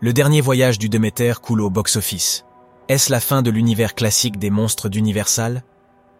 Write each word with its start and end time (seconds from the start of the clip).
Le 0.00 0.12
dernier 0.12 0.40
voyage 0.40 0.78
du 0.78 0.88
Déméter 0.88 1.32
coule 1.42 1.60
au 1.60 1.70
box-office. 1.70 2.44
Est-ce 2.88 3.10
la 3.10 3.18
fin 3.18 3.42
de 3.42 3.50
l'univers 3.50 3.96
classique 3.96 4.38
des 4.38 4.48
monstres 4.48 4.88
d'Universal? 4.88 5.64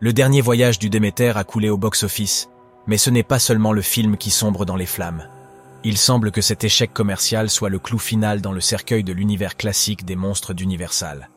Le 0.00 0.12
dernier 0.12 0.40
voyage 0.40 0.80
du 0.80 0.90
Déméter 0.90 1.36
a 1.36 1.44
coulé 1.44 1.70
au 1.70 1.76
box-office, 1.76 2.48
mais 2.88 2.98
ce 2.98 3.08
n'est 3.08 3.22
pas 3.22 3.38
seulement 3.38 3.72
le 3.72 3.80
film 3.80 4.16
qui 4.16 4.32
sombre 4.32 4.64
dans 4.64 4.74
les 4.74 4.84
flammes. 4.84 5.28
Il 5.84 5.96
semble 5.96 6.32
que 6.32 6.40
cet 6.40 6.64
échec 6.64 6.92
commercial 6.92 7.48
soit 7.48 7.68
le 7.68 7.78
clou 7.78 8.00
final 8.00 8.40
dans 8.40 8.50
le 8.50 8.60
cercueil 8.60 9.04
de 9.04 9.12
l'univers 9.12 9.56
classique 9.56 10.04
des 10.04 10.16
monstres 10.16 10.54
d'Universal. 10.54 11.30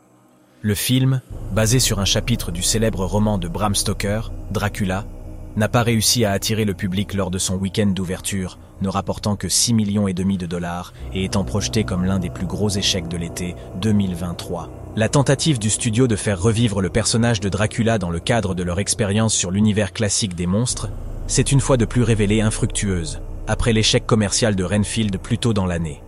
Le 0.62 0.74
film, 0.74 1.22
basé 1.52 1.78
sur 1.78 2.00
un 2.00 2.06
chapitre 2.06 2.52
du 2.52 2.64
célèbre 2.64 3.06
roman 3.06 3.38
de 3.38 3.50
Bram 3.50 3.76
Stoker, 3.76 4.32
Dracula, 4.50 5.06
n'a 5.56 5.68
pas 5.68 5.84
réussi 5.84 6.26
à 6.26 6.32
attirer 6.32 6.66
le 6.66 6.74
public 6.74 7.14
lors 7.14 7.32
de 7.32 7.38
son 7.38 7.56
week-end 7.56 7.88
d'ouverture, 7.88 8.58
ne 8.82 8.90
rapportant 8.90 9.36
que 9.36 9.50
6 9.50 9.74
millions 9.74 10.08
et 10.08 10.14
demi 10.14 10.38
de 10.38 10.46
dollars 10.46 10.94
et 11.14 11.26
étant 11.26 11.44
projeté 11.44 11.84
comme 11.84 12.06
l'un 12.06 12.20
des 12.20 12.30
plus 12.30 12.46
gros 12.46 12.70
échecs 12.70 13.08
de 13.08 13.18
l'été 13.18 13.56
2023. 13.82 14.70
La 14.96 15.10
tentative 15.10 15.60
du 15.60 15.70
studio 15.70 16.08
de 16.08 16.16
faire 16.16 16.42
revivre 16.42 16.82
le 16.82 16.90
personnage 16.90 17.40
de 17.40 17.50
Dracula 17.50 17.98
dans 17.98 18.10
le 18.10 18.20
cadre 18.20 18.56
de 18.56 18.64
leur 18.64 18.80
expérience 18.80 19.34
sur 19.34 19.52
l'univers 19.52 19.94
classique 19.94 20.36
des 20.36 20.48
monstres 20.48 20.90
s'est 21.28 21.42
une 21.42 21.62
fois 21.62 21.78
de 21.78 21.86
plus 21.86 22.04
révélée 22.04 22.42
infructueuse, 22.42 23.22
après 23.48 23.74
l'échec 23.74 24.06
commercial 24.06 24.56
de 24.56 24.64
Renfield 24.64 25.18
plus 25.18 25.38
tôt 25.38 25.54
dans 25.54 25.66
l'année. 25.66 26.02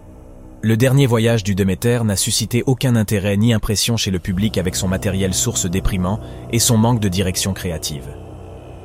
Le 0.61 0.77
dernier 0.77 1.07
voyage 1.07 1.43
du 1.43 1.55
Demeter 1.55 2.05
n'a 2.05 2.15
suscité 2.15 2.63
aucun 2.65 2.95
intérêt 2.95 3.35
ni 3.35 3.53
impression 3.53 3.97
chez 3.97 4.11
le 4.11 4.19
public 4.19 4.57
avec 4.57 4.75
son 4.75 4.87
matériel 4.87 5.33
source 5.33 5.65
déprimant 5.65 6.21
et 6.51 6.59
son 6.59 6.77
manque 6.77 7.01
de 7.01 7.09
direction 7.09 7.53
créative. 7.53 8.22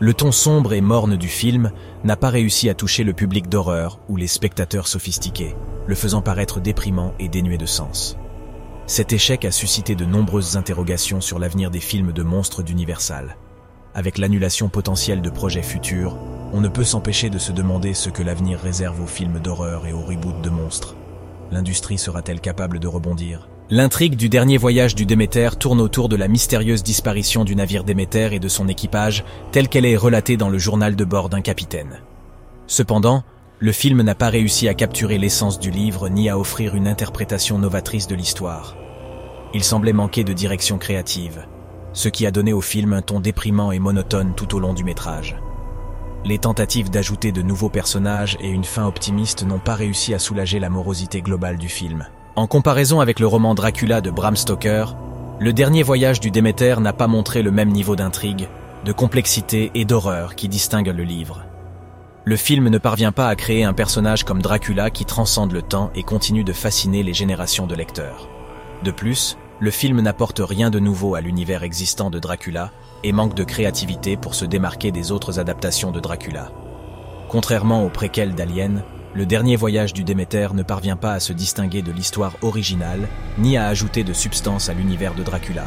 Le 0.00 0.14
ton 0.14 0.30
sombre 0.30 0.74
et 0.74 0.80
morne 0.80 1.16
du 1.16 1.26
film 1.26 1.72
n'a 2.04 2.16
pas 2.16 2.30
réussi 2.30 2.68
à 2.68 2.74
toucher 2.74 3.02
le 3.02 3.14
public 3.14 3.48
d'horreur 3.48 3.98
ou 4.08 4.16
les 4.16 4.28
spectateurs 4.28 4.86
sophistiqués, 4.86 5.56
le 5.88 5.94
faisant 5.96 6.22
paraître 6.22 6.60
déprimant 6.60 7.14
et 7.18 7.28
dénué 7.28 7.58
de 7.58 7.66
sens. 7.66 8.16
Cet 8.86 9.12
échec 9.12 9.44
a 9.44 9.50
suscité 9.50 9.96
de 9.96 10.04
nombreuses 10.04 10.56
interrogations 10.56 11.20
sur 11.20 11.40
l'avenir 11.40 11.72
des 11.72 11.80
films 11.80 12.12
de 12.12 12.22
monstres 12.22 12.62
d'Universal. 12.62 13.36
Avec 13.92 14.18
l'annulation 14.18 14.68
potentielle 14.68 15.20
de 15.20 15.30
projets 15.30 15.62
futurs, 15.62 16.16
on 16.52 16.60
ne 16.60 16.68
peut 16.68 16.84
s'empêcher 16.84 17.28
de 17.28 17.38
se 17.38 17.50
demander 17.50 17.92
ce 17.92 18.08
que 18.08 18.22
l'avenir 18.22 18.60
réserve 18.60 19.02
aux 19.02 19.06
films 19.06 19.40
d'horreur 19.40 19.84
et 19.84 19.92
aux 19.92 20.04
reboots 20.04 20.40
de 20.42 20.50
monstres. 20.50 20.94
L'industrie 21.50 21.98
sera-t-elle 21.98 22.40
capable 22.40 22.78
de 22.78 22.86
rebondir? 22.86 23.48
L'intrigue 23.70 24.16
du 24.16 24.30
dernier 24.30 24.56
voyage 24.56 24.94
du 24.94 25.04
Déméter 25.04 25.50
tourne 25.58 25.82
autour 25.82 26.08
de 26.08 26.16
la 26.16 26.26
mystérieuse 26.26 26.82
disparition 26.82 27.44
du 27.44 27.54
navire 27.54 27.84
Déméter 27.84 28.30
et 28.32 28.38
de 28.38 28.48
son 28.48 28.66
équipage, 28.66 29.24
telle 29.52 29.68
qu'elle 29.68 29.84
est 29.84 29.94
relatée 29.94 30.38
dans 30.38 30.48
le 30.48 30.56
journal 30.56 30.96
de 30.96 31.04
bord 31.04 31.28
d'un 31.28 31.42
capitaine. 31.42 32.00
Cependant, 32.66 33.24
le 33.58 33.72
film 33.72 34.00
n'a 34.00 34.14
pas 34.14 34.30
réussi 34.30 34.68
à 34.68 34.74
capturer 34.74 35.18
l'essence 35.18 35.60
du 35.60 35.70
livre 35.70 36.08
ni 36.08 36.30
à 36.30 36.38
offrir 36.38 36.76
une 36.76 36.88
interprétation 36.88 37.58
novatrice 37.58 38.06
de 38.06 38.14
l'histoire. 38.14 38.74
Il 39.52 39.62
semblait 39.62 39.92
manquer 39.92 40.24
de 40.24 40.32
direction 40.32 40.78
créative, 40.78 41.44
ce 41.92 42.08
qui 42.08 42.24
a 42.24 42.30
donné 42.30 42.54
au 42.54 42.62
film 42.62 42.94
un 42.94 43.02
ton 43.02 43.20
déprimant 43.20 43.70
et 43.70 43.78
monotone 43.78 44.32
tout 44.34 44.54
au 44.54 44.60
long 44.60 44.72
du 44.72 44.82
métrage. 44.82 45.36
Les 46.24 46.38
tentatives 46.38 46.88
d'ajouter 46.88 47.32
de 47.32 47.42
nouveaux 47.42 47.68
personnages 47.68 48.38
et 48.40 48.48
une 48.48 48.64
fin 48.64 48.86
optimiste 48.86 49.44
n'ont 49.46 49.58
pas 49.58 49.74
réussi 49.74 50.14
à 50.14 50.18
soulager 50.18 50.58
la 50.58 50.70
morosité 50.70 51.20
globale 51.20 51.58
du 51.58 51.68
film. 51.68 52.06
En 52.38 52.46
comparaison 52.46 53.00
avec 53.00 53.18
le 53.18 53.26
roman 53.26 53.56
Dracula 53.56 54.00
de 54.00 54.12
Bram 54.12 54.36
Stoker, 54.36 54.94
le 55.40 55.52
dernier 55.52 55.82
voyage 55.82 56.20
du 56.20 56.30
Déméter 56.30 56.76
n'a 56.78 56.92
pas 56.92 57.08
montré 57.08 57.42
le 57.42 57.50
même 57.50 57.70
niveau 57.70 57.96
d'intrigue, 57.96 58.48
de 58.84 58.92
complexité 58.92 59.72
et 59.74 59.84
d'horreur 59.84 60.36
qui 60.36 60.48
distingue 60.48 60.94
le 60.96 61.02
livre. 61.02 61.44
Le 62.24 62.36
film 62.36 62.68
ne 62.68 62.78
parvient 62.78 63.10
pas 63.10 63.26
à 63.26 63.34
créer 63.34 63.64
un 63.64 63.72
personnage 63.72 64.22
comme 64.22 64.40
Dracula 64.40 64.88
qui 64.88 65.04
transcende 65.04 65.50
le 65.50 65.62
temps 65.62 65.90
et 65.96 66.04
continue 66.04 66.44
de 66.44 66.52
fasciner 66.52 67.02
les 67.02 67.12
générations 67.12 67.66
de 67.66 67.74
lecteurs. 67.74 68.28
De 68.84 68.92
plus, 68.92 69.36
le 69.58 69.72
film 69.72 70.00
n'apporte 70.00 70.40
rien 70.40 70.70
de 70.70 70.78
nouveau 70.78 71.16
à 71.16 71.20
l'univers 71.20 71.64
existant 71.64 72.08
de 72.08 72.20
Dracula 72.20 72.70
et 73.02 73.10
manque 73.10 73.34
de 73.34 73.42
créativité 73.42 74.16
pour 74.16 74.36
se 74.36 74.44
démarquer 74.44 74.92
des 74.92 75.10
autres 75.10 75.40
adaptations 75.40 75.90
de 75.90 75.98
Dracula. 75.98 76.52
Contrairement 77.28 77.84
aux 77.84 77.90
préquels 77.90 78.36
d'Alien, 78.36 78.84
le 79.14 79.24
dernier 79.24 79.56
voyage 79.56 79.94
du 79.94 80.04
Déméter 80.04 80.48
ne 80.52 80.62
parvient 80.62 80.96
pas 80.96 81.12
à 81.12 81.20
se 81.20 81.32
distinguer 81.32 81.82
de 81.82 81.92
l'histoire 81.92 82.36
originale, 82.42 83.08
ni 83.38 83.56
à 83.56 83.66
ajouter 83.66 84.04
de 84.04 84.12
substance 84.12 84.68
à 84.68 84.74
l'univers 84.74 85.14
de 85.14 85.22
Dracula. 85.22 85.64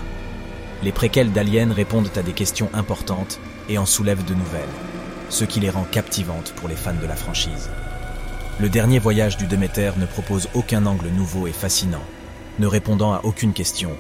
Les 0.83 0.91
préquels 0.91 1.31
d'Alien 1.31 1.71
répondent 1.71 2.11
à 2.15 2.21
des 2.21 2.33
questions 2.33 2.69
importantes 2.73 3.39
et 3.67 3.77
en 3.77 3.85
soulèvent 3.85 4.25
de 4.25 4.35
nouvelles, 4.35 4.61
ce 5.29 5.43
qui 5.43 5.59
les 5.59 5.69
rend 5.69 5.85
captivantes 5.91 6.53
pour 6.55 6.69
les 6.69 6.75
fans 6.75 6.93
de 6.93 7.07
la 7.07 7.15
franchise. 7.15 7.69
Le 8.59 8.69
dernier 8.69 8.99
voyage 8.99 9.37
du 9.37 9.47
Déméter 9.47 9.91
ne 9.97 10.05
propose 10.05 10.47
aucun 10.53 10.85
angle 10.85 11.07
nouveau 11.09 11.47
et 11.47 11.51
fascinant, 11.51 12.03
ne 12.59 12.67
répondant 12.67 13.13
à 13.13 13.21
aucune 13.23 13.53
question, 13.53 13.91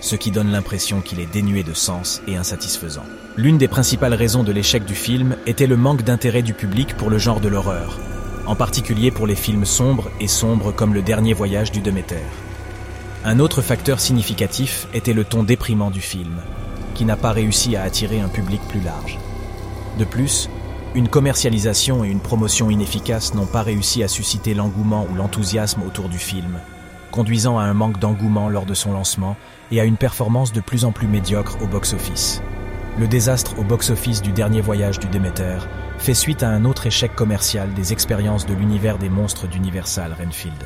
ce 0.00 0.16
qui 0.16 0.30
donne 0.30 0.52
l'impression 0.52 1.00
qu'il 1.00 1.20
est 1.20 1.32
dénué 1.32 1.62
de 1.62 1.72
sens 1.72 2.20
et 2.28 2.36
insatisfaisant. 2.36 3.04
L'une 3.36 3.56
des 3.56 3.68
principales 3.68 4.14
raisons 4.14 4.42
de 4.42 4.52
l'échec 4.52 4.84
du 4.84 4.94
film 4.94 5.36
était 5.46 5.66
le 5.66 5.78
manque 5.78 6.02
d'intérêt 6.02 6.42
du 6.42 6.52
public 6.52 6.94
pour 6.96 7.08
le 7.08 7.18
genre 7.18 7.40
de 7.40 7.48
l'horreur, 7.48 7.98
en 8.46 8.54
particulier 8.54 9.10
pour 9.10 9.26
les 9.26 9.34
films 9.34 9.64
sombres 9.64 10.10
et 10.20 10.28
sombres 10.28 10.72
comme 10.72 10.94
Le 10.94 11.02
Dernier 11.02 11.32
Voyage 11.32 11.72
du 11.72 11.80
Demeter. 11.80 12.22
Un 13.24 13.40
autre 13.40 13.62
facteur 13.62 14.00
significatif 14.00 14.86
était 14.92 15.14
le 15.14 15.24
ton 15.24 15.42
déprimant 15.42 15.90
du 15.90 16.00
film, 16.00 16.40
qui 16.94 17.04
n'a 17.04 17.16
pas 17.16 17.32
réussi 17.32 17.76
à 17.76 17.82
attirer 17.82 18.20
un 18.20 18.28
public 18.28 18.60
plus 18.68 18.80
large. 18.80 19.18
De 19.98 20.04
plus, 20.04 20.50
une 20.94 21.08
commercialisation 21.08 22.04
et 22.04 22.08
une 22.08 22.20
promotion 22.20 22.70
inefficaces 22.70 23.34
n'ont 23.34 23.46
pas 23.46 23.62
réussi 23.62 24.02
à 24.02 24.08
susciter 24.08 24.54
l'engouement 24.54 25.06
ou 25.10 25.14
l'enthousiasme 25.14 25.82
autour 25.82 26.08
du 26.08 26.18
film, 26.18 26.60
conduisant 27.10 27.58
à 27.58 27.64
un 27.64 27.74
manque 27.74 27.98
d'engouement 27.98 28.48
lors 28.48 28.66
de 28.66 28.74
son 28.74 28.92
lancement 28.92 29.36
et 29.72 29.80
à 29.80 29.84
une 29.84 29.96
performance 29.96 30.52
de 30.52 30.60
plus 30.60 30.84
en 30.84 30.92
plus 30.92 31.08
médiocre 31.08 31.56
au 31.62 31.66
box-office. 31.66 32.42
Le 32.96 33.08
désastre 33.08 33.58
au 33.58 33.64
box-office 33.64 34.22
du 34.22 34.30
dernier 34.30 34.60
voyage 34.60 35.00
du 35.00 35.08
Déméter 35.08 35.58
fait 35.98 36.14
suite 36.14 36.44
à 36.44 36.50
un 36.50 36.64
autre 36.64 36.86
échec 36.86 37.12
commercial 37.12 37.74
des 37.74 37.92
expériences 37.92 38.46
de 38.46 38.54
l'univers 38.54 38.98
des 38.98 39.08
monstres 39.08 39.48
d'Universal 39.48 40.14
Renfield. 40.16 40.62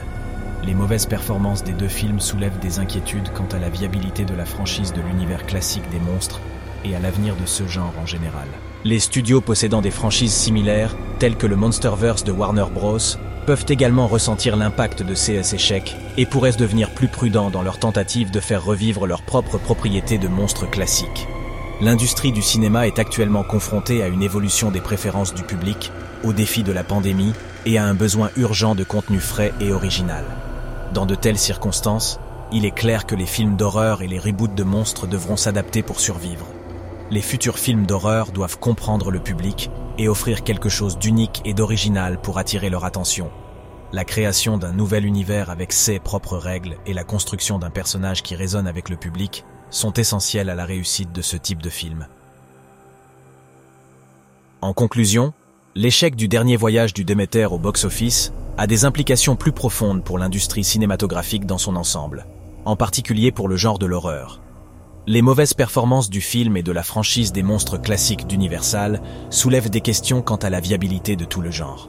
Les 0.62 0.74
mauvaises 0.74 1.06
performances 1.06 1.64
des 1.64 1.72
deux 1.72 1.88
films 1.88 2.20
soulèvent 2.20 2.58
des 2.58 2.80
inquiétudes 2.80 3.32
quant 3.32 3.46
à 3.52 3.58
la 3.58 3.70
viabilité 3.70 4.26
de 4.26 4.34
la 4.34 4.44
franchise 4.44 4.92
de 4.92 5.00
l'univers 5.00 5.46
classique 5.46 5.88
des 5.90 6.00
monstres 6.00 6.42
et 6.84 6.94
à 6.94 7.00
l'avenir 7.00 7.34
de 7.34 7.46
ce 7.46 7.66
genre 7.66 7.94
en 7.98 8.04
général. 8.04 8.48
Les 8.84 8.98
studios 8.98 9.40
possédant 9.40 9.80
des 9.80 9.90
franchises 9.90 10.34
similaires, 10.34 10.94
telles 11.18 11.36
que 11.36 11.46
le 11.46 11.56
Monsterverse 11.56 12.24
de 12.24 12.32
Warner 12.32 12.66
Bros., 12.70 12.98
peuvent 13.46 13.64
également 13.70 14.06
ressentir 14.06 14.56
l'impact 14.56 15.02
de 15.02 15.14
ces 15.14 15.54
échecs 15.54 15.96
et 16.18 16.26
pourraient 16.26 16.52
devenir 16.52 16.90
plus 16.90 17.08
prudents 17.08 17.48
dans 17.48 17.62
leur 17.62 17.78
tentative 17.78 18.30
de 18.30 18.40
faire 18.40 18.62
revivre 18.62 19.06
leur 19.06 19.22
propre 19.22 19.56
propriété 19.56 20.18
de 20.18 20.28
monstres 20.28 20.68
classiques. 20.68 21.26
L'industrie 21.80 22.32
du 22.32 22.42
cinéma 22.42 22.88
est 22.88 22.98
actuellement 22.98 23.44
confrontée 23.44 24.02
à 24.02 24.08
une 24.08 24.24
évolution 24.24 24.72
des 24.72 24.80
préférences 24.80 25.32
du 25.32 25.44
public, 25.44 25.92
au 26.24 26.32
défi 26.32 26.64
de 26.64 26.72
la 26.72 26.82
pandémie 26.82 27.34
et 27.66 27.78
à 27.78 27.84
un 27.84 27.94
besoin 27.94 28.30
urgent 28.36 28.74
de 28.74 28.82
contenu 28.82 29.20
frais 29.20 29.54
et 29.60 29.72
original. 29.72 30.24
Dans 30.92 31.06
de 31.06 31.14
telles 31.14 31.38
circonstances, 31.38 32.18
il 32.50 32.64
est 32.64 32.74
clair 32.74 33.06
que 33.06 33.14
les 33.14 33.26
films 33.26 33.54
d'horreur 33.54 34.02
et 34.02 34.08
les 34.08 34.18
reboots 34.18 34.56
de 34.56 34.64
monstres 34.64 35.06
devront 35.06 35.36
s'adapter 35.36 35.84
pour 35.84 36.00
survivre. 36.00 36.48
Les 37.12 37.22
futurs 37.22 37.60
films 37.60 37.86
d'horreur 37.86 38.32
doivent 38.32 38.58
comprendre 38.58 39.12
le 39.12 39.20
public 39.20 39.70
et 39.98 40.08
offrir 40.08 40.42
quelque 40.42 40.68
chose 40.68 40.98
d'unique 40.98 41.42
et 41.44 41.54
d'original 41.54 42.20
pour 42.20 42.38
attirer 42.38 42.70
leur 42.70 42.84
attention. 42.84 43.30
La 43.92 44.04
création 44.04 44.58
d'un 44.58 44.72
nouvel 44.72 45.06
univers 45.06 45.48
avec 45.48 45.72
ses 45.72 46.00
propres 46.00 46.38
règles 46.38 46.76
et 46.86 46.92
la 46.92 47.04
construction 47.04 47.60
d'un 47.60 47.70
personnage 47.70 48.24
qui 48.24 48.34
résonne 48.34 48.66
avec 48.66 48.88
le 48.88 48.96
public 48.96 49.44
sont 49.70 49.92
essentiels 49.92 50.50
à 50.50 50.54
la 50.54 50.64
réussite 50.64 51.12
de 51.12 51.22
ce 51.22 51.36
type 51.36 51.62
de 51.62 51.70
film. 51.70 52.06
En 54.60 54.72
conclusion, 54.72 55.32
l'échec 55.74 56.16
du 56.16 56.26
dernier 56.26 56.56
voyage 56.56 56.94
du 56.94 57.04
Déméter 57.04 57.46
au 57.46 57.58
box-office 57.58 58.32
a 58.56 58.66
des 58.66 58.84
implications 58.84 59.36
plus 59.36 59.52
profondes 59.52 60.02
pour 60.02 60.18
l'industrie 60.18 60.64
cinématographique 60.64 61.46
dans 61.46 61.58
son 61.58 61.76
ensemble, 61.76 62.26
en 62.64 62.74
particulier 62.74 63.30
pour 63.30 63.48
le 63.48 63.56
genre 63.56 63.78
de 63.78 63.86
l'horreur. 63.86 64.40
Les 65.06 65.22
mauvaises 65.22 65.54
performances 65.54 66.10
du 66.10 66.20
film 66.20 66.56
et 66.56 66.62
de 66.62 66.72
la 66.72 66.82
franchise 66.82 67.32
des 67.32 67.42
monstres 67.42 67.78
classiques 67.78 68.26
d'Universal 68.26 69.00
soulèvent 69.30 69.70
des 69.70 69.80
questions 69.80 70.22
quant 70.22 70.36
à 70.36 70.50
la 70.50 70.60
viabilité 70.60 71.16
de 71.16 71.24
tout 71.24 71.40
le 71.40 71.50
genre. 71.50 71.88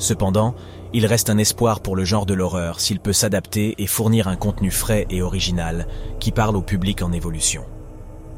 Cependant, 0.00 0.54
il 0.94 1.04
reste 1.04 1.28
un 1.28 1.36
espoir 1.36 1.80
pour 1.80 1.94
le 1.94 2.04
genre 2.06 2.24
de 2.24 2.32
l'horreur 2.32 2.80
s'il 2.80 3.00
peut 3.00 3.12
s'adapter 3.12 3.74
et 3.76 3.86
fournir 3.86 4.28
un 4.28 4.36
contenu 4.36 4.70
frais 4.70 5.06
et 5.10 5.20
original 5.20 5.86
qui 6.18 6.32
parle 6.32 6.56
au 6.56 6.62
public 6.62 7.02
en 7.02 7.12
évolution. 7.12 7.64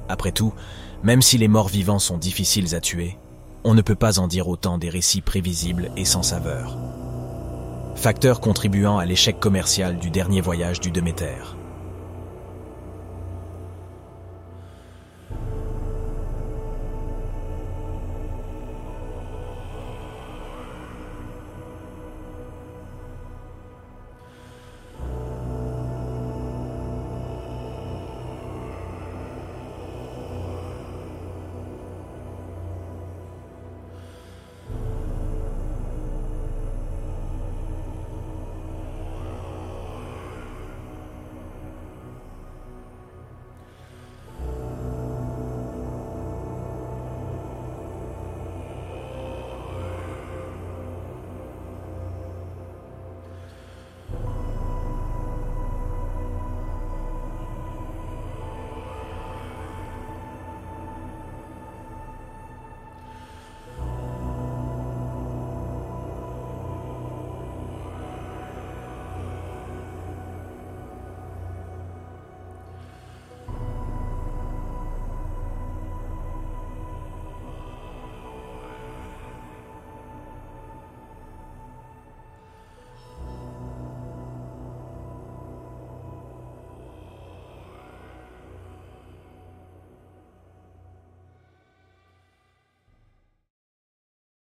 Après 0.08 0.32
tout, 0.32 0.52
même 1.04 1.22
si 1.22 1.38
les 1.38 1.46
morts 1.46 1.68
vivants 1.68 2.00
sont 2.00 2.18
difficiles 2.18 2.74
à 2.74 2.80
tuer, 2.80 3.16
on 3.62 3.74
ne 3.74 3.80
peut 3.80 3.94
pas 3.94 4.18
en 4.18 4.26
dire 4.26 4.48
autant 4.48 4.76
des 4.76 4.90
récits 4.90 5.20
prévisibles 5.20 5.92
et 5.96 6.04
sans 6.04 6.24
saveur. 6.24 6.76
Facteur 7.94 8.40
contribuant 8.40 8.98
à 8.98 9.04
l'échec 9.04 9.38
commercial 9.38 9.98
du 9.98 10.10
dernier 10.10 10.40
voyage 10.40 10.80
du 10.80 10.90
Demeter. 10.90 11.61